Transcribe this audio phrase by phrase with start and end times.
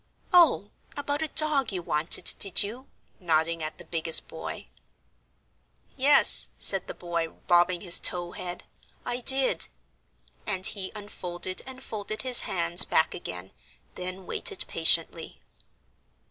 [0.33, 2.87] "Oh, about a dog, you wanted, did you?"
[3.19, 4.65] nodding at the biggest boy.
[5.95, 8.63] "Yes," said the boy, bobbing his tow head,
[9.05, 9.67] "I did;"
[10.47, 13.51] and he unfolded and folded his hands back again,
[13.93, 15.39] then waited patiently.